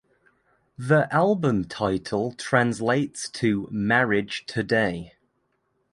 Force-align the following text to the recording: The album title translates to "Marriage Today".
The 0.79 1.13
album 1.13 1.65
title 1.65 2.31
translates 2.33 3.29
to 3.29 3.67
"Marriage 3.69 4.47
Today". 4.47 5.13